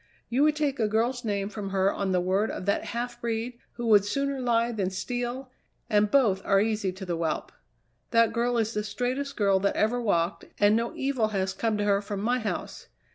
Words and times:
You 0.29 0.41
would 0.41 0.55
take 0.55 0.79
a 0.79 0.87
girl's 0.87 1.23
name 1.23 1.47
from 1.49 1.69
her 1.69 1.93
on 1.93 2.11
the 2.11 2.19
word 2.19 2.49
of 2.49 2.65
that 2.65 2.85
half 2.85 3.21
breed, 3.21 3.59
who 3.73 3.85
would 3.85 4.03
sooner 4.03 4.41
lie 4.41 4.71
than 4.71 4.89
steal 4.89 5.51
and 5.91 6.09
both 6.09 6.43
are 6.43 6.59
easy 6.59 6.91
to 6.93 7.05
the 7.05 7.15
whelp. 7.15 7.51
That 8.09 8.33
girl 8.33 8.57
is 8.57 8.73
the 8.73 8.83
straightest 8.83 9.37
girl 9.37 9.59
that 9.59 9.75
ever 9.75 10.01
walked, 10.01 10.45
and 10.59 10.75
no 10.75 10.95
evil 10.95 11.27
has 11.27 11.53
come 11.53 11.77
to 11.77 11.83
her 11.85 12.01
from 12.01 12.19
my 12.19 12.39
house. 12.39 12.87